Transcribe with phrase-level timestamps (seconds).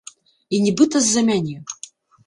[0.57, 1.57] І нібыта з-за мяне.